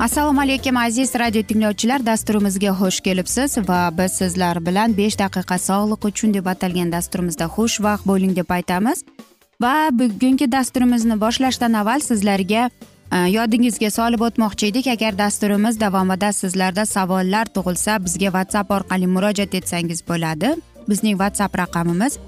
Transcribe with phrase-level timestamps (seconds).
[0.00, 2.06] assalomu alaykum aziz radio tinglovchilar.
[2.06, 8.06] Dasturimizga xush kelibsiz va biz sizlar bilan besh daqiqa sog'liq uchun deb atalgan dasturimizda xushvaqt
[8.10, 9.04] bo'ling deb aytamiz.
[9.62, 12.62] Va bugungi dasturimizni boshlashdan avval sizlarga
[13.12, 14.86] e, yodingizga solib o'tmoqchi edik.
[14.86, 20.54] Agar dasturimiz davomida sizlarda savollar tug'ilsa bizga whatsapp orqali murojaat etsangiz bo'ladi.
[20.88, 22.18] Bizning whatsapp raqamimiz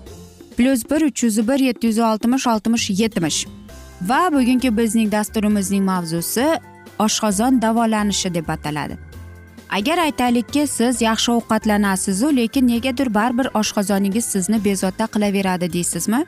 [0.56, 3.47] plyus bir uch yuz bir yetti yuz oltmish oltmish yetmish.
[4.09, 6.47] Va bugungi bizning dasturimizning mavzusi
[7.05, 8.97] oshqozon davolanishi deb ataladi.
[9.79, 16.25] Agar aytaylikki siz yaxshi ovqatlanasizu lekin negadir baribir oshqozoningiz sizni bezovta qilaveradi deysizmi?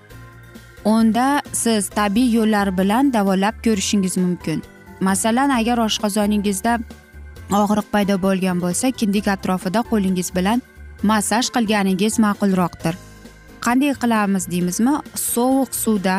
[0.84, 4.62] Unda siz tabiiy yo'llar bilan davolab ko'rishingiz mumkin.
[5.00, 6.78] Masalan agar oshqozoningizda
[7.60, 10.62] og'riq paydo bo'lgan bo'lsa kindik atrofida qo'lingiz bilan
[11.02, 12.94] massaj qilganingiz ma'qulroqdir.
[13.64, 14.94] Qanday qilamiz deymizmi?
[15.32, 16.16] Sovuq suvda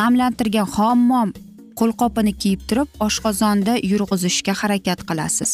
[0.00, 1.32] namlantirgan hammom
[1.80, 5.50] qo'lqopini kiyib turib oshqozonda yurg'izishga harakat qilasiz.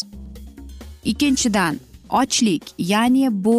[1.05, 1.75] Ikkinchidan
[2.21, 3.59] ochlik ya'ni bu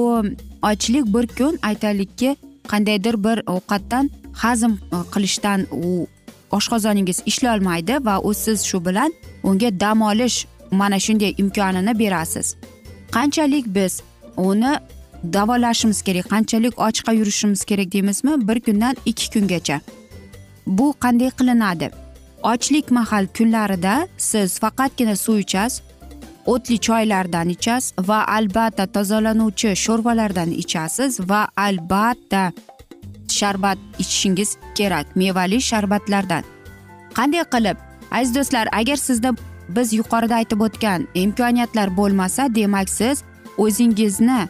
[0.72, 2.36] ochlik bir kun aytaylikki
[2.72, 6.08] qandaydir bir ovqatdan hazm e, qilishdan u
[6.52, 9.14] oshqozoningiz ishlolmaydi va u siz shu bilan
[9.44, 12.56] unga dam olish mana shunday imkonini berasiz.
[13.12, 14.02] Qanchalik biz
[14.38, 14.74] uni
[15.34, 18.48] davolashimiz kerak qanchalik ochqa yurishimiz kerak deymizmi?
[18.48, 19.82] Bir kundan ikki kungacha.
[20.68, 22.03] Bu qanday qilinadi?
[22.44, 25.82] Ochlik mahal kunlarida siz faqatgina suv ichasiz
[26.46, 32.52] o'tli choylardan ichasiz va albatta tozalanuvchi sho'rvalardan ichasiz va albatta
[33.28, 36.44] sharbat ichishingiz kerak mevali sharbatlardan.
[37.18, 37.78] Qanday qilib?
[38.12, 39.30] Aziz do'stlar agar sizda
[39.76, 43.24] biz yuqorida aytib o'tgan imkoniyatlar bo'lmasa demak siz
[43.58, 44.42] o'zingizni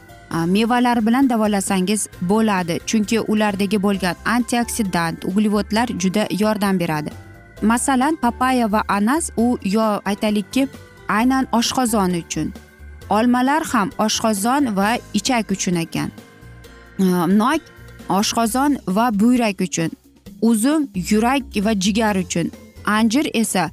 [0.56, 2.80] mevalar bilan davolasangiz bo'ladi.
[2.86, 7.12] Chunki ulardagi bo'lgan antioksidant uglevodlar juda yordam beradi.
[7.63, 10.68] Masalan papaya va anas u yo aytaylikki
[11.07, 12.53] aynan oshqozon uchun.
[13.09, 16.09] Olmalar ham oshqozon va ichak uchun ekan.
[17.40, 17.62] Nok
[18.09, 19.90] oshqozon va buyrak uchun.
[20.41, 22.51] Uzum yurak va jigar uchun.
[22.85, 23.69] Anjir esa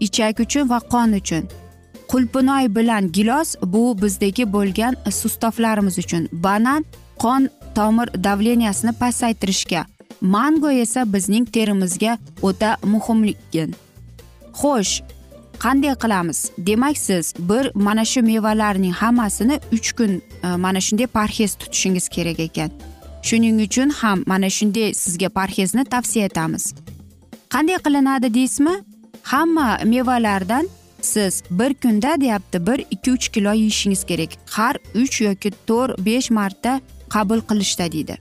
[0.00, 1.44] ichak uchun va qon uchun.
[2.10, 6.28] Qulpinoy bilan gilos bu bizdagi bo'lgan sustavlarimiz uchun.
[6.32, 6.84] Banan
[7.22, 9.86] qon tomir davleniyasini pasaytirishga
[10.20, 13.74] mango esa bizning terimizga o'ta muhimligin.
[14.60, 15.02] Xo'sh
[15.58, 16.50] qanday qilamiz?
[16.58, 22.40] Demak siz bir mana shu mevalarning hammasini uch kun e, mana shunday parhez tutishingiz kerak
[22.40, 22.70] ekan.
[23.22, 26.74] Shuning uchun ham mana shunday sizga parhezni tavsiya etamiz.
[27.50, 28.74] Qanday qilinadi deysizmi?
[29.22, 30.68] Hamma mevalardan
[31.00, 34.30] siz bir kunda deyapti bir ikki uch kilo yeyishingiz kerak.
[34.50, 38.16] Har uch yoki to'rt besh marta qabul qilishda deydi.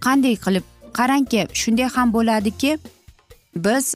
[0.00, 0.64] Qanday qilib
[0.98, 2.78] qarangki shunday ham bo'ladiki
[3.56, 3.94] biz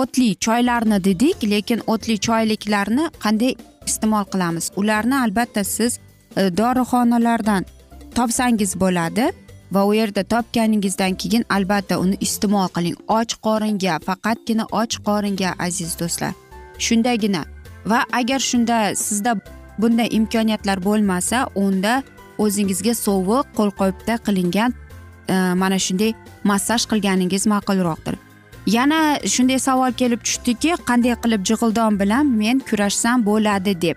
[0.00, 3.52] o'tli choylarni dedik lekin o'tli choyliklarni qanday
[3.86, 4.70] iste'mol qilamiz?
[4.76, 5.98] Ularni albatta siz
[6.36, 7.64] e, dorixonalardan
[8.16, 9.26] topsangiz bo'ladi
[9.74, 12.96] va u yerda topganingizdan keyin albatta uni iste'mol qiling.
[13.08, 16.32] Och qoringa faqatgina och qoringa aziz do'stlar.
[16.78, 17.42] Shundagina
[17.86, 19.32] va agar shunda sizda
[19.78, 22.02] bunday imkoniyatlar bo'lmasa unda
[22.38, 24.74] o'zingizga sovuq qo'lqopda qilingan
[25.28, 26.14] Э, mana shunday
[26.44, 28.14] massaj qilganingiz ma'qulroqdir.
[28.66, 33.96] Yana shunday savol kelib tushdiki qanday qilib jig'ildon bilan men kurashsam bo'ladi deb.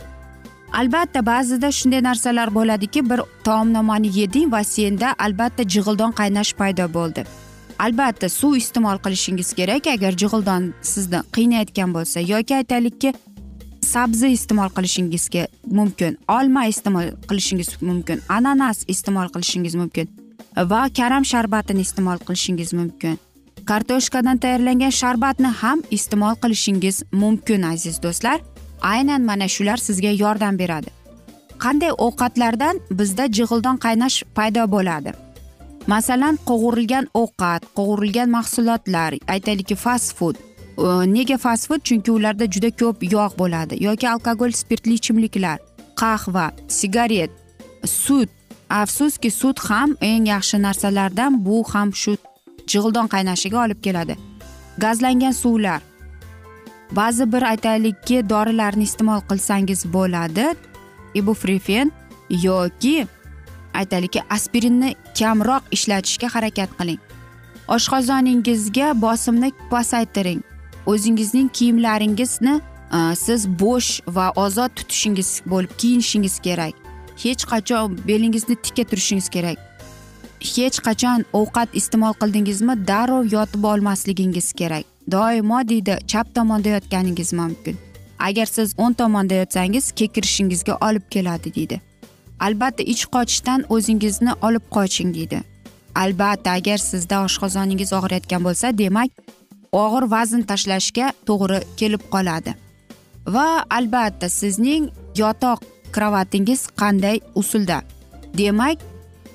[0.80, 7.26] Albatta ba'zida shunday narsalar bo'ladiki bir taomnomani yeding va senda albatta jig'ildon qaynash paydo bo'ldi.
[7.80, 13.14] Albatta suv iste'mol qilishingiz kerak agar jig'ildon sizni qiynayotgan bo'lsa yoki aytaylikki
[13.94, 15.30] sabzi iste'mol qilishingiz
[15.80, 20.23] mumkin olma iste'mol qilishingiz mumkin ananas iste'mol qilishingiz mumkin.
[20.58, 23.20] Va karam sharbatini iste'mol qilishingiz mumkin.
[23.66, 28.42] Kartoshkadan tayyorlangan sharbatni ham iste'mol qilishingiz mumkin aziz do'stlar.
[28.82, 30.90] Aynan mana shular sizga yordam beradi.
[31.64, 35.14] Qanday ovqatlardan bizda jig'ildon qaynash paydo bo'ladi?
[35.88, 40.36] Masalan qovurilgan ovqat qovurilgan mahsulotlar aytaylikki fast food.
[41.16, 41.82] Nega fast food?
[41.88, 45.58] Chunki ularda juda ko'p yog' bo'ladi yoki alkogol spirtli ichimliklar
[46.02, 47.32] qahva sigaret
[47.86, 48.30] sut
[48.82, 52.14] afsuski sut ham eng yaxshi narsalardan bu ham shu
[52.72, 54.16] jig'ildon qaynashiga olib keladi.
[54.84, 55.82] Gazlangan suvlar.
[56.92, 60.46] Ba'zi bir aytaylikki dorilarni iste'mol qilsangiz bo'ladi
[61.20, 61.92] ibuprofen
[62.30, 63.08] yoki
[63.74, 67.02] aytaylikki aspirinni kamroq ishlatishga harakat qiling.
[67.76, 70.42] Oshqozoningizga bosimni pasaytiring.
[70.86, 72.56] O'zingizning kiyimlaringizni
[72.98, 76.83] e, siz bo'sh va ozod tutishingiz bo'lib kiyinishingiz kerak.
[77.18, 79.58] Hech qachon belingizni tikka turishingiz kerak.
[80.40, 84.86] Hech qachon ovqat iste'mol qildingizmi darrov yotib olmasligingiz kerak.
[85.12, 87.78] Doimo deydi chap tomonda yotganingiz mumkin.
[88.20, 91.82] Agar siz o'ng tomonda yotsangiz kekirishingizga olib keladi deydi.
[92.40, 95.40] Albatta ich qochishdan o'zingizni olib qoching deydi.
[95.96, 99.10] Albatta agar sizda oshqozoningiz og'riyotgan bo'lsa demak
[99.72, 102.56] og'ir vazn tashlashga to'g'ri kelib qoladi.
[103.36, 104.90] Va albatta sizning
[105.22, 105.60] yotoq
[105.96, 107.80] kravatingiz qanday usulda?
[108.38, 108.78] Demak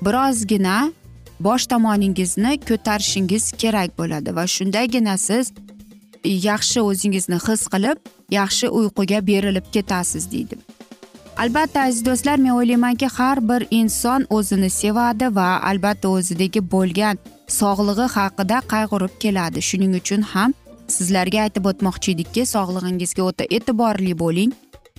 [0.04, 0.78] birozgina
[1.40, 5.52] bosh tomoningizni ko'tarishingiz kerak bo'ladi va shundagina siz
[6.24, 7.98] yaxshi o'zingizni his qilib
[8.30, 10.58] yaxshi uyquga berilib ketasiz deydi.
[11.38, 17.18] Albatta aziz do'stlar men o'ylaymanki har bir inson o'zini sevadi va albatta o'zidagi bo'lgan
[17.58, 19.62] sog'lig'i haqida qayg'urib keladi.
[19.68, 20.54] Shuning uchun ham
[20.96, 24.50] sizlarga aytib o'tmoqchi edikki sog'lig'ingizga o'ta e'tiborli bo'ling.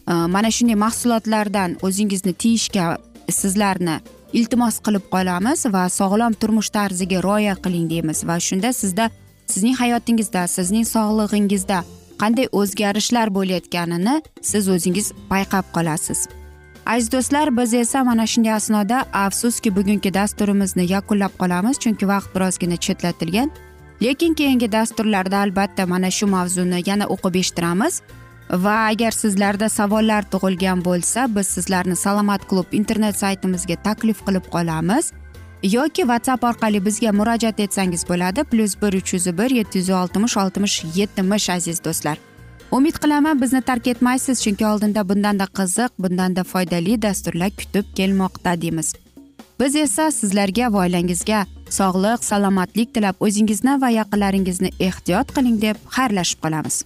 [0.09, 2.97] Э, mana shunday mahsulotlardan o'zingizni tiyishga
[3.39, 3.99] sizlarni
[4.33, 8.23] iltimos qilib qolamiz va sog'lom turmush tarziga rioya qiling deymiz.
[8.29, 9.09] Va shunda sizda
[9.51, 11.79] sizning hayotingizda sizning sog'lig'ingizda
[12.21, 14.15] qanday o'zgarishlar bo'layotganini
[14.51, 16.19] siz o'zingiz payqab qolasiz.
[16.85, 22.77] Aziz do'stlar biz esa mana shunday asnoda afsuski bugungi dasturimizni yakunlab qolamiz chunki vaqt birozgina
[22.85, 23.49] chetlatilgan.
[24.01, 28.01] Lekin keyingi dasturlarda albatta mana shu mavzuni yana o'qib eshittiramiz.
[28.51, 35.11] Va agar sizlarda savollar tug'ilgan bo'lsa biz sizlarni salomat klub internet saytimizga taklif qilib qolamiz.
[35.63, 40.37] Yoki whatsapp orqali bizga murojaat etsangiz bo'ladi plyus bir uch yuz bir yetti yuz oltmish
[40.37, 42.17] oltmish yetmish aziz do'stlar.
[42.71, 48.93] Umid qilaman bizni tark etmaysiz chunki oldinda bundanda qiziq bundanda foydali dasturlar kutib kelmoqda deymiz.
[49.59, 56.41] Biz esa sizlarga va oilangizga sog'lik salomatlik tilab o'zingizni va yaqinlaringizni ehtiyot qiling deb xayrlashib
[56.45, 56.85] qolamiz.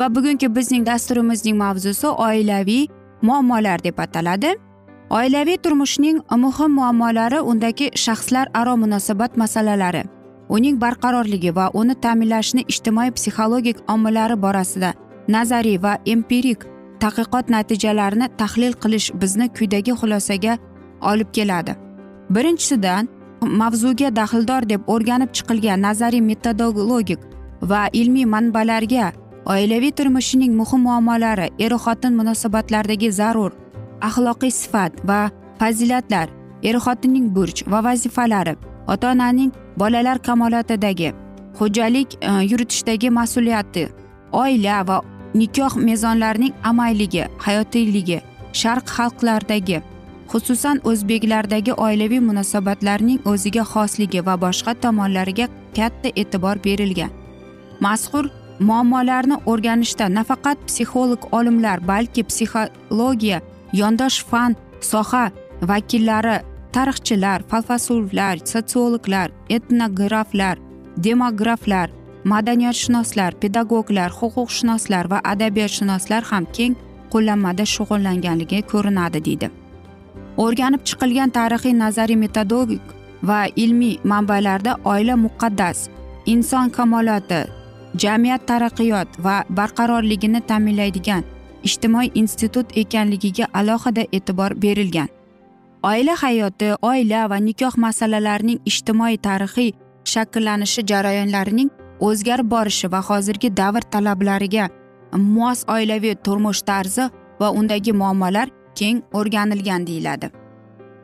[0.00, 2.86] Va bugungi bizning dasturimizning mavzusi oilaviy
[3.22, 4.54] muammolar deb ataladi.
[5.10, 10.04] Oilaviy turmushning muhim muammolari undagi shaxslar aro munosabat masalalari
[10.48, 14.90] uning barqarorligi va uni ta'minlashni ijtimoiy psixologik omillari borasida
[15.28, 16.66] nazariy va empirik
[17.02, 20.58] tadqiqot natijalarini tahlil qilish bizni quyidagi xulosaga
[21.10, 21.72] olib keladi.
[22.34, 23.08] Birinchisidan
[23.60, 27.20] mavzuga daxldor deb o'rganib chiqilgan nazariy metodologik
[27.70, 29.12] va ilmiy manbalarga
[29.46, 33.52] oilaviy turmushining muhim muammolari er xotin munosabatlaridagi zarur
[34.08, 36.28] axloqiy sifat va fazilatlar
[36.62, 38.54] er xotinning burch va vazifalari
[38.86, 41.10] ota onaning bolalar kamolotidagi
[41.58, 43.88] xo'jalik e, yuritishdagi mas'uliyati
[44.42, 44.98] oila va
[45.34, 48.18] nikoh mezonlarining amayligi hayotiyligi
[48.60, 49.78] sharq xalqlaridagi
[50.32, 55.46] xususan o'zbeklardagi oilaviy munosabatlarning o'ziga xosligi va boshqa tomonlariga
[55.76, 57.10] katta e'tibor berilgan.
[57.84, 58.24] Mazkur
[58.68, 63.38] muammolarni o'rganishda nafaqat psixolog olimlar balki psixologiya
[63.80, 64.56] yondosh fan
[64.90, 65.24] soha
[65.70, 66.36] vakillari
[66.74, 70.56] tarixchilar falsafasullar sotsiologlar etnograflar
[71.06, 71.88] demograflar
[72.24, 76.74] madaniyatshunoslar pedagoglar huquqshunoslar va adabiyotshunoslar ham keng
[77.12, 79.48] qo'llanmada shug'ullanganligi ko'rinadi deydi.
[80.44, 82.84] O'rganib chiqilgan tarixiy nazariy metodologik
[83.28, 85.78] va ilmiy manbalarda oila muqaddas
[86.34, 87.40] inson kamoloti
[87.98, 91.24] jamiyat taraqqiyot va barqarorligini ta'minlaydigan
[91.64, 95.08] ijtimoiy institut ekanligiga alohida e'tibor berilgan.
[95.82, 99.72] Oila hayoti oila va nikoh masalalarining ijtimoiy tarixiy
[100.04, 101.70] shakllanishi jarayonlarining
[102.00, 104.68] o'zgarib borishi va hozirgi davr talablariga
[105.18, 107.08] mos oilaviy turmush tarzi
[107.40, 110.30] va undagi muammolar keng o'rganilgan deyiladi.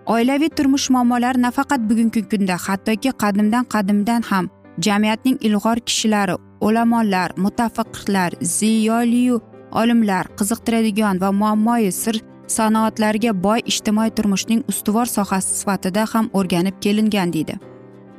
[0.07, 4.50] Oilaviy turmush muammolari nafaqat bugungi kunda hattoki qadimdan qadimdan ham
[4.87, 9.40] jamiyatning ilg'or kishilari ulamolar mutafaqqihlar ziyoliyu
[9.73, 12.16] olimlar qiziqtiradigan va muammoyi sir
[12.56, 17.58] sanoatlarga boy ijtimoiy turmushning ustuvor sohasi sifatida ham o'rganib kelingan deydi.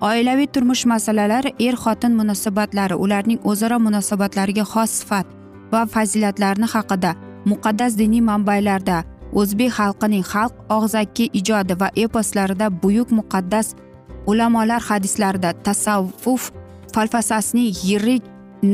[0.01, 5.27] Oilaviy turmush masalalari er xotin munosabatlari ularning o'zaro munosabatlariga xos sifat
[5.71, 7.11] va fazilatlarni haqida
[7.51, 9.03] muqaddas diniy manbalarda
[9.39, 13.75] o'zbek xalqining xalq og'zaki ijodi va eposlarida buyuk muqaddas
[14.29, 16.43] ulamolar hadislarida tasavvuf
[16.93, 18.23] falsafasining yirik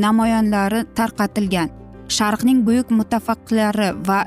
[0.04, 1.68] namoyonlari tarqatilgan.
[2.16, 4.18] Sharqning buyuk mutafaqqilari va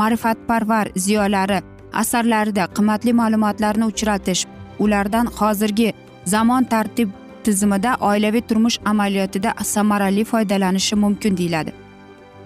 [0.00, 1.58] ma'rifatparvar ziyolari
[2.02, 4.46] asarlarida qimmatli ma'lumotlarni uchratish
[4.84, 5.88] ulardan hozirgi
[6.32, 7.08] zamon tartib
[7.44, 11.72] tizimida oilaviy turmush amaliyotida samarali foydalanishi mumkin deyiladi.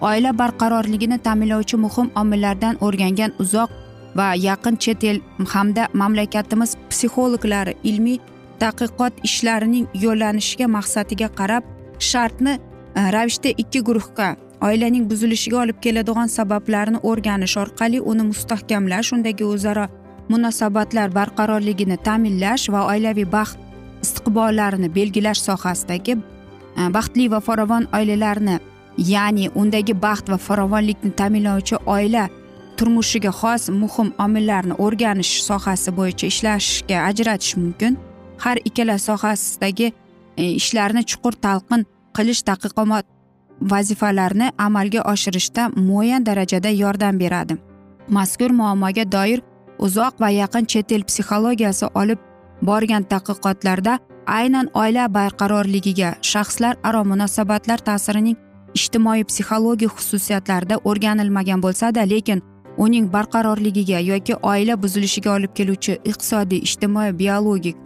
[0.01, 3.69] Oila barqarorligini ta'minlovchi muhim omillardan o'rgangan uzoq
[4.17, 5.21] va yaqin chet el
[5.53, 8.19] hamda mamlakatimiz psixologlari ilmiy
[8.61, 11.63] tadqiqot ishlarining yo'llanishiga maqsadiga qarab
[12.09, 14.29] shartni e, ravishda ikki guruhga
[14.67, 19.85] oilaning buzilishiga olib keladigan sabablarni o'rganish orqali uni mustahkamlash undagi o'zaro
[20.29, 23.59] munosabatlar barqarorligini ta'minlash va oilaviy baxt
[24.05, 26.17] istiqbollarini belgilash sohasidagi
[26.79, 28.57] e, baxtli va farovon oilalarni
[29.13, 32.29] ya'ni undagi baxt va farovonlikni ta'minlovchi oila
[32.79, 37.97] turmushiga xos muhim omillarni o'rganish sohasi bo'yicha ishlashga ajratish mumkin.
[38.43, 39.87] Har ikkala sohasidagi
[40.37, 41.81] e, ishlarni chuqur talqin
[42.17, 43.05] qilish tadqiqot
[43.71, 47.57] vazifalarni amalga oshirishda muayyan darajada yordam beradi.
[48.17, 49.39] Mazkur muammoga doir
[49.79, 52.19] uzoq va yaqin chet el psixologiyasi olib
[52.61, 53.99] borgan tadqiqotlarda
[54.39, 58.37] aynan oila barqarorligiga shaxslar aro munosabatlar ta'sirining
[58.79, 62.43] ijtimoiy psixologik xususiyatlarida o'rganilmagan bo'lsada lekin
[62.77, 67.77] uning barqarorligiga yoki oila buzilishiga olib keluvchi iqtisodiy ijtimoiy biologik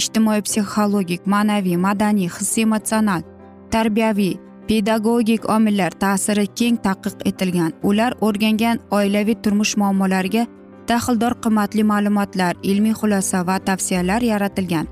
[0.00, 3.22] ijtimoiy psixologik ma'naviy madaniy hissiy emotsional
[3.70, 4.34] tarbiyaviy
[4.68, 7.72] pedagogik omillar ta'siri keng tadqiq etilgan.
[7.82, 10.44] Ular o'rgangan oilaviy turmush muammolariga
[10.88, 14.86] daxldor qimmatli ma'lumotlar ilmiy xulosa va tavsiyalar yaratilgan.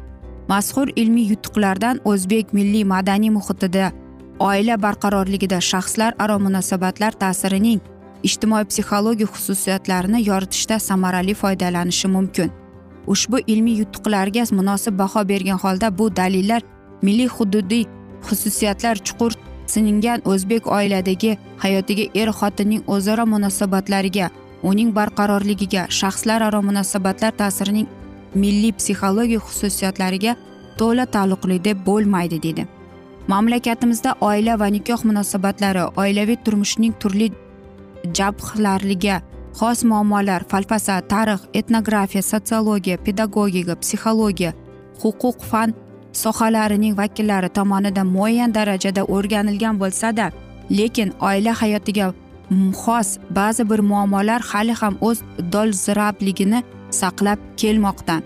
[0.48, 3.92] Mazkur ilmiy yutuqlardan o'zbek milliy madaniy muhitida
[4.48, 7.80] oila barqarorligida shaxslar aro munosabatlar ta'sirining
[8.22, 12.50] ijtimoiy psixologik xususiyatlarini yoritishda samarali foydalanishi mumkin.
[13.06, 16.62] Ushbu ilmiy yutuqlarga munosib baho bergan holda bu dalillar
[17.02, 17.84] milliy hududiy
[18.28, 19.32] xususiyatlar chuqur
[19.66, 24.30] siningan o'zbek oiladagi hayotiga er xotinning o'zaro munosabatlariga
[24.62, 27.86] uning barqarorligiga shaxslararo munosabatlar ta'sirining
[28.42, 30.36] milliy psixologik xususiyatlariga
[30.78, 32.66] to'la taalluqli deb bo'lmaydi deydi
[33.32, 37.32] mamlakatimizda oila va nikoh munosabatlari oilaviy turmushning turli
[38.18, 39.16] jabhlarligi
[39.58, 44.52] xos muammolar falsafa tarix etnografiya sotsiologiya pedagogika psixologiya
[45.02, 45.74] huquq fan
[46.22, 50.26] sohalarining vakillari tomonidan muayyan darajada o'rganilgan bo'lsada
[50.78, 52.06] lekin oila hayotiga
[52.82, 53.08] xos
[53.38, 55.18] ba'zi bir muammolar hali ham o'z
[55.52, 58.16] dolzarbligini saqlab kelmoqda.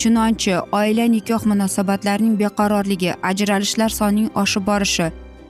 [0.00, 5.06] Chunonchi oila nikoh munosabatlarining beqarorligi ajralishlar sonining oshib borishi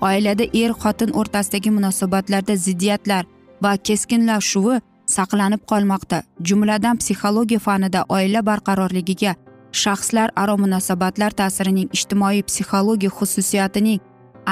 [0.09, 3.25] oilada er xotin o'rtasidagi munosabatlarda ziddiyatlar
[3.63, 4.81] va keskinlashuvi
[5.17, 6.23] saqlanib qolmoqda.
[6.49, 9.35] Jumladan psixologiya fanida oila barqarorligiga
[9.83, 14.01] shaxslar aro munosabatlar ta'sirining ijtimoiy psixologik xususiyatining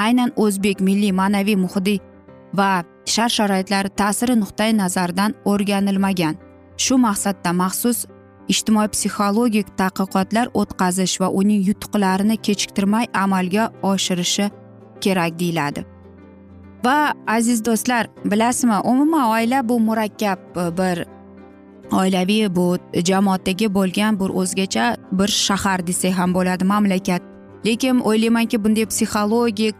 [0.05, 1.95] aynan o'zbek milliy ma'naviy muhiti
[2.59, 2.83] va
[3.13, 6.35] shart sharoitlari ta'siri nuqtai nazaridan o'rganilmagan.
[6.83, 8.05] Shu maqsadda maxsus
[8.53, 14.49] ijtimoiy psixologik tadqiqotlar o'tkazish va uning yutuqlarini kechiktirmay amalga oshirishi
[15.03, 15.94] kerak deyiladi.
[16.85, 20.97] Va aziz do'stlar bilasizmi umuman oila bu murakkab e, bir
[21.91, 22.77] oilaviy bu
[23.09, 27.21] jamoatdagi bo'lgan bir o'zgacha bir shahar desak ham bo'ladi mamlakat.
[27.65, 29.75] Lekin o'ylaymanki bunday psixologik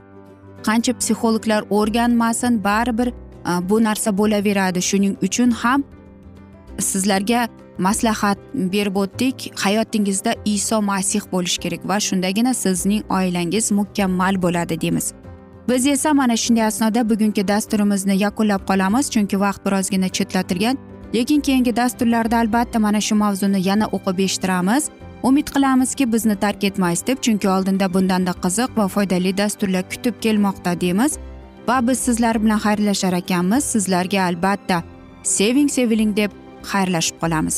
[0.68, 4.82] qancha psixologlar o'rganmasin baribir e, bu narsa bo'laveradi.
[4.90, 5.84] Shuning uchun ham
[6.80, 9.52] sizlarga maslahat berib o'tdik.
[9.64, 15.14] Hayotingizda iso masih bo'lishi kerak va shundagina sizning oilangiz mukammal bo'ladi deymiz.
[15.70, 20.78] Biz esa mana shunday asnoda bugungi dasturimizni yakunlab qolamiz chunki vaqt birozgina chetlatilgan.
[21.16, 24.90] Lekin keyingi dasturlarda albatta mana shu mavzuni yana o'qib eshittiramiz.
[25.24, 30.82] Umid qilamizki bizni tark etmaysiz deb chunki oldinda bundanda qiziq va foydali dasturlar kutib kelmoqda
[30.82, 31.18] deymiz.
[31.68, 33.64] Va biz sizlar bilan xayrlashar ekanmiz.
[33.64, 34.84] Sizlarga albatta
[35.24, 36.32] seving seviling deb
[36.72, 37.58] xayrlashib qolamiz.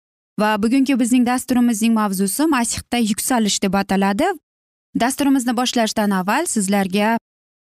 [0.39, 4.25] Va bugungi bizning dasturimizning mavzusi masihda yuksalish deb ataladi.
[4.99, 7.17] Dasturimizni boshlashdan avval sizlarga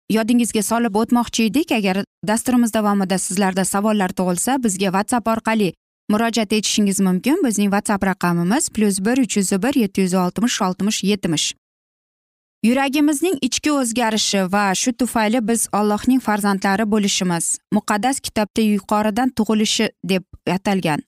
[0.10, 1.72] yodingizga solib o'tmoqchi edik.
[1.72, 5.74] Agar dasturimiz davomida sizlarda savollar tug'ilsa bizga whatsapp orqali
[6.10, 7.42] murojaat etishingiz mumkin.
[7.46, 11.54] Bizning whatsapp raqamimiz plyus bir uch yuz bir yetti yuz oltmish oltmish yetmish
[12.64, 20.24] yuragimizning ichki o'zgarishi va shu tufayli biz allohning farzandlari bo'lishimiz muqaddas kitobda yuqoridan tug'ilishi deb
[20.56, 21.00] atalgan.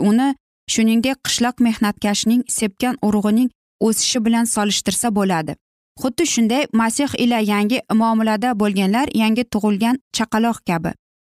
[0.00, 0.34] Uni
[0.72, 3.50] shuningdek qishloq mehnatkashning sepgan urug'ining
[3.80, 5.56] o'sishi bilan solishtirsa bo'ladi.
[6.00, 10.90] Xuddi shunday masih ila yangi muomalada bo'lganlar yangi tug'ilgan chaqaloq kabi.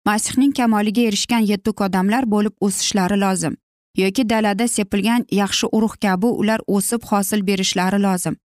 [0.06, 3.54] Masihning kamoliga erishgan yetuk odamlar bo'lib o'sishlari lozim.
[3.96, 8.36] Yoki dalada sepilgan yaxshi urug' kabi ular o'sib hosil berishlari lozim.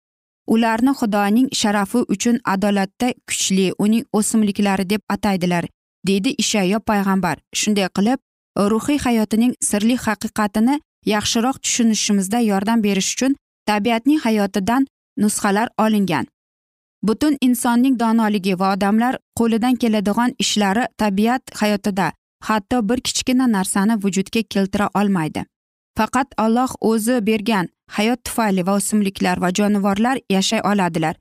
[0.46, 5.64] Ularni xudoning sharafi uchun adolatda kuchli uning o'simliklari deb ataydilar
[6.06, 7.36] deydi ishayo payg'ambar.
[7.60, 8.18] Shunday qilib
[8.72, 14.86] ruhiy hayotining sirli haqiqatini yaxshiroq tushunishimizda yordam berish uchun tabiatning hayotidan
[15.18, 16.26] nusxalar olingan.
[17.02, 22.12] Butun insonning donoligi va odamlar qo'lidan keladigan ishlari tabiat hayotida
[22.48, 25.44] hatto bir kichkina narsani vujudga keltira olmaydi.
[25.98, 31.14] Faqat alloh o'zi bergan hayot tufayli va o'simliklar va jonivorlar yashay oladilar.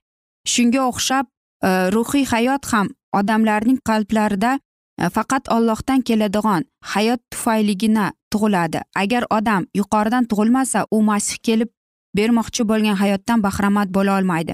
[0.48, 2.88] Shunga o'xshab e, ruhiy hayot ham
[3.20, 4.60] odamlarning qalblarida
[5.00, 8.80] Э, faqat ollohdan keladigan hayot tufayligina tug'iladi.
[8.96, 11.70] Agar odam yuqoridan tug'ilmasa u masih kelib
[12.18, 14.54] bermoqchi bo'lgan hayotdan bahramand bo'la olmaydi.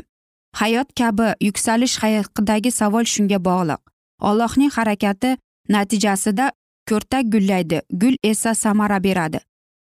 [0.62, 3.82] Hayot kabi yuksalish haqidagi savol shunga bog'liq.
[4.28, 5.32] Ollohning harakati
[5.70, 6.52] natijasida
[6.90, 7.82] ko'rtak gullaydi.
[8.02, 9.40] Gul esa samara beradi.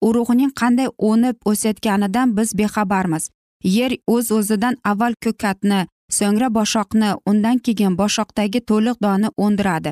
[0.08, 3.30] Urug'ning qanday o'nib o'sayotganidan biz bexabarmiz.
[3.76, 5.80] Yer o'z o'zidan avval ko'katni
[6.18, 9.90] so'ngra boshoqni undan keyin boshoqdagi to'liq doni o'ndiradi.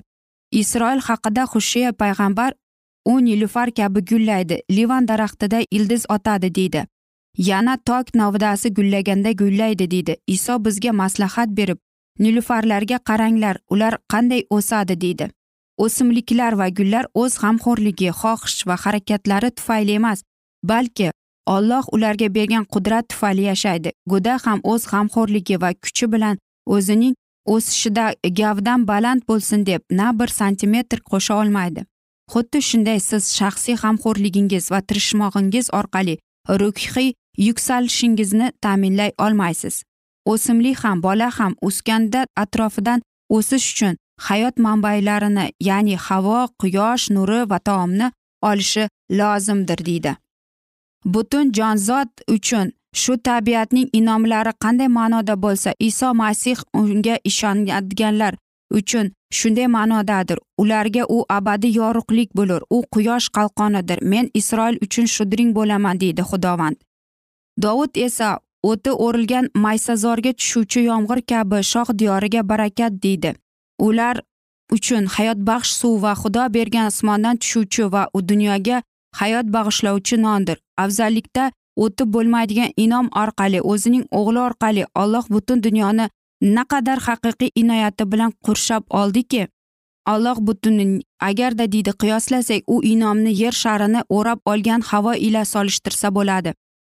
[0.51, 2.53] Isroil haqida hushiya payg'ambar
[3.05, 4.61] u nilufar kabi gullaydi.
[4.71, 6.87] Livan daraxtida ildiz otadi deydi.
[7.39, 10.17] Yana tok novdasi gullaganda gullaydi deydi.
[10.27, 11.79] Iso bizga maslahat berib
[12.19, 15.29] nilufarlarga qaranglar ular qanday o'sadi deydi.
[15.79, 20.23] O'simliklar va gullar o'z g'amxo'rligi xohish va harakatlari tufayli emas
[20.71, 21.11] balki
[21.47, 23.93] olloh ularga bergan qudrat tufayli yashaydi.
[24.13, 27.15] Guda ham o'z g'amxo'rligi va kuchi bilan o'zining
[27.55, 28.07] o'sishida
[28.41, 31.87] gavdam baland bo'lsin deb na bir santimetr qo'sha olmaydi.
[32.33, 36.15] Xuddi shunday siz shaxsiy g'amxo'rligingiz va tirishmog'ingiz orqali
[36.61, 37.13] ruhiy
[37.49, 39.83] yuksalishingizni ta'minlay olmaysiz.
[40.33, 43.03] O'simlik ham bola ham o'sganda atrofidan
[43.37, 43.95] o'sish uchun
[44.27, 50.13] hayot manbalarini ya'ni havo quyosh nuri va taomni olishi lozimdir deydi.
[51.05, 58.35] Butun jonzot uchun shu tabiatning inomlari qanday ma'noda bo'lsa iso masih unga ishonadiganlar
[58.79, 60.39] uchun shunday ma'nodadir.
[60.59, 62.63] Ularga u abadiy yorug'lik bo'lur.
[62.71, 63.99] U quyosh qalqonidir.
[64.03, 66.77] Men isroil uchun shudring bo'laman deydi xudovand.
[67.63, 73.35] Dovud esa o'ti o'rilgan maysazorga tushuvchi yomg'ir kabi shoh diyoriga barakat deydi.
[73.87, 74.17] Ular
[74.77, 78.83] uchun hayotbaxsh suv va xudo bergan osmondan tushuvchi va u dunyoga
[79.21, 80.59] hayot bag'ishlovchi nondir.
[80.85, 81.53] Afzallikda
[81.85, 86.07] o'tib bo'lmaydigan inom orqali o'zining o'g'li orqali olloh butun dunyoni
[86.57, 89.43] naqadar haqiqiy inoyati bilan qurshab oldiki
[90.13, 96.55] alloh butun agarda deydi qiyoslasak u inomni yer sharini o'rab olgan havo ila solishtirsa bo'ladi.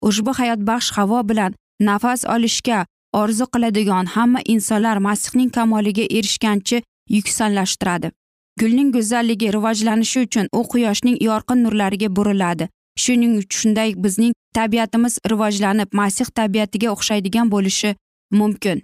[0.07, 2.85] Ushbu hayotbaxsh havo bilan nafas olishga
[3.21, 6.77] orzu qiladigan hamma insonlar masihning kamoliga erishgancha
[7.15, 8.11] yuksallashtiradi
[8.59, 12.69] gulning go'zalligi rivojlanishi uchun u quyoshning yorqin nurlariga buriladi.
[13.03, 17.95] Shuning shunday bizning tabiatimiz rivojlanib masih tabiatiga o'xshaydigan bo'lishi
[18.31, 18.77] mumkin.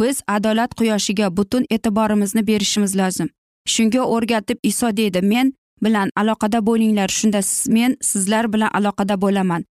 [0.00, 3.28] Biz adolat quyoshiga butun e'tiborimizni berishimiz lozim.
[3.72, 5.52] Shunga o'rgatib iso deydi men
[5.84, 7.40] bilan aloqada bo'linglar shunda
[7.76, 9.64] men sizlar bilan aloqada bo'laman.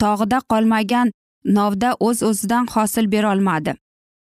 [0.00, 1.12] Tog'ida qolmagan
[1.44, 3.74] novda o'z öz o'zidan hosil berolmadi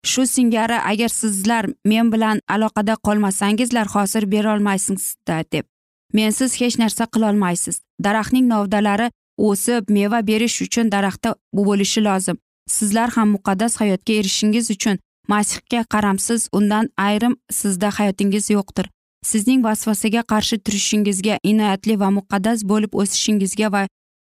[0.07, 5.65] shu singari agar sizlar men bilan aloqada qolmasangizlar hosil berolmaysizda deb.
[6.13, 9.11] Mensiz hech narsa qilolmaysiz daraxtning novdalari
[9.49, 12.37] o'sib meva berish uchun daraxtda bo'lishi lozim.
[12.77, 18.87] Sizlar ham muqaddas hayotga erishishingiz uchun masihga qaramsiz undan ayrim sizda hayotingiz yo'qdir.
[19.31, 23.83] Sizning vasvasaga qarshi turishingizga inoyatli va muqaddas bo'lib o'sishingizga va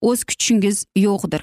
[0.08, 1.42] o'z kuchingiz yo'qdir.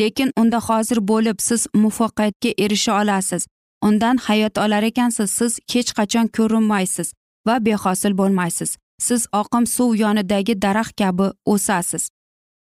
[0.00, 3.46] Lekin unda hozir bo'lib siz muvaffaqiyatga erisha olasiz.
[3.82, 7.12] Undan hayot olar ekansiz siz hech qachon ko'rinmaysiz
[7.46, 8.76] va behosil bo'lmaysiz.
[9.06, 12.08] Siz oqim suv yonidagi daraxt kabi o'sasiz.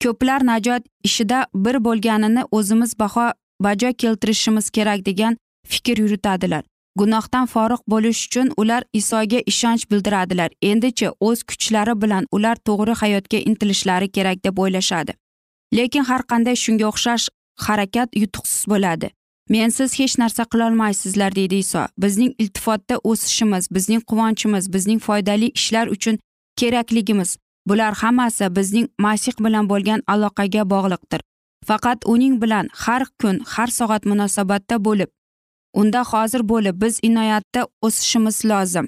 [0.03, 3.27] Ko'plar najot ishida bir bo'lganini o'zimiz baho
[3.61, 5.37] bajo keltirishimiz kerak degan
[5.73, 6.65] fikr yuritadilar.
[6.99, 10.51] Gunohdan forig' bo'lish uchun ular isoga ishonch bildiradilar.
[10.71, 15.13] Endichi o'z kuchlari bilan ular to'g'ri hayotga intilishlari kerak deb o'ylashadi.
[15.77, 17.27] Lekin har qanday shunga o'xshash
[17.67, 19.11] harakat yutuqsiz bo'ladi.
[19.49, 21.87] Mensiz hech narsa qilolmaysizlar deydi iso.
[21.99, 26.19] Bizning iltifotda o'sishimiz bizning quvonchimiz bizning foydali ishlar uchun
[26.57, 27.37] kerakligimiz.
[27.67, 31.21] Bular hammasi bizning masih bilan bo'lgan aloqaga bog'liqdir.
[31.69, 35.11] Faqat uning bilan har kun har soat munosabatda bo'lib
[35.75, 38.87] unda hozir bo'lib biz inoyatda o'sishimiz lozim.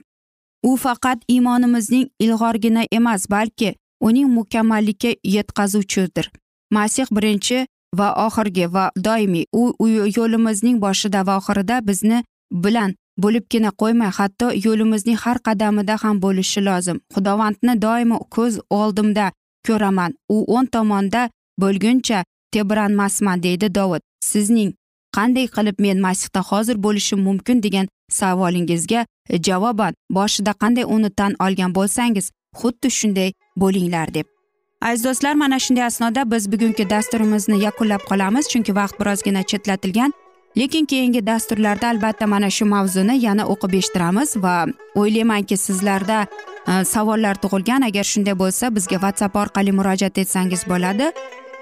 [0.63, 6.31] U faqat iymonimizning ilg'orgina emas balki uning mukammallikka yetkazuvchidir
[6.71, 7.67] masih birinchi
[7.99, 12.19] va oxirgi va doimiy u yo'limizning boshida va oxirida bizni
[12.65, 12.91] bilan
[13.23, 16.99] bo'libgina qo'ymay hatto yo'limizning har qadamida ham bo'lishi lozim.
[17.15, 19.27] Xudovandni doimo ko'z oldimda
[19.67, 20.11] ko'raman.
[20.35, 21.23] U o'ng tomonda
[21.63, 22.19] bo'lguncha
[22.53, 24.03] tebranmasman deydi dovud.
[24.31, 24.71] Sizning
[25.17, 27.87] qanday qilib men masihda hozir bo'lishim mumkin degan
[28.19, 29.01] savolingizga
[29.47, 29.93] javoban.
[30.17, 32.27] Boshida qanday uni tan olgan bo'lsangiz
[32.61, 33.31] xuddi shunday
[33.63, 34.34] bo'linglar deb
[34.85, 40.13] aziz do'stlar mana shunday asnoda biz bugungi dasturimizni yakunlab qolamiz chunki vaqt birozgina chetlatilgan.
[40.59, 46.19] Lekin keyingi dasturlarda albatta mana shu mavzuni yana o'qib eshittiramiz va o'ylaymanki sizlarda
[46.71, 47.83] e, savollar tug'ilgan.
[47.89, 51.11] Agar shunday bo'lsa bizga whatsapp orqali murojaat etsangiz bo'ladi.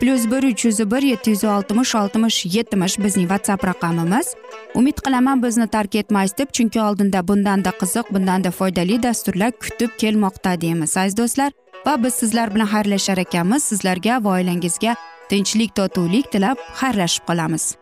[0.00, 4.34] Plyus bir uch yuz bir yetti yuz oltmish oltmish yetmish bizning whatsapp raqamimiz.
[4.74, 10.60] Umid qilaman bizni tark etmaysiz deb chunki oldinda bundanda qiziq bundanda foydali dasturlar kutib kelmoqda
[10.60, 11.52] deymiz aziz do'stlar.
[11.86, 13.62] Va biz sizlar bilan xayrlashar ekanmiz.
[13.70, 14.96] Sizlarga va oilangizga
[15.30, 17.76] tinchlik totuvlik tilab xayrlashib qolamiz.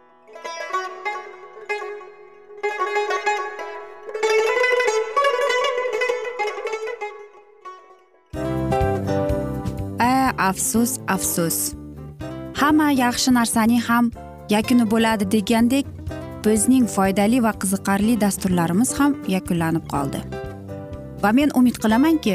[10.50, 11.56] Afsus afsus.
[12.60, 14.08] Hamma yaxshi narsaning ham
[14.50, 15.86] yakuni bo'ladi degandek
[16.46, 20.22] bizning foydali va qiziqarli dasturlarimiz ham yakunlanib qoldi.
[21.22, 22.34] Va men umid qilamanki